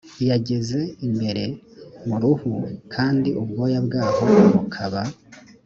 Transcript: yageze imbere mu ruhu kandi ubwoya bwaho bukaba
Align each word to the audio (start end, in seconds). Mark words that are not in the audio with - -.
yageze 0.29 0.79
imbere 1.07 1.43
mu 2.07 2.15
ruhu 2.21 2.51
kandi 2.93 3.29
ubwoya 3.41 3.79
bwaho 3.87 4.25
bukaba 4.53 5.01